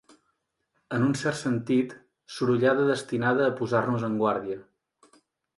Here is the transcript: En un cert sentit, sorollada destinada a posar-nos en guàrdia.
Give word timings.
En 0.95 1.03
un 1.07 1.11
cert 1.19 1.37
sentit, 1.41 1.93
sorollada 2.37 2.87
destinada 2.89 3.47
a 3.51 3.55
posar-nos 3.63 4.07
en 4.09 4.21
guàrdia. 4.23 4.63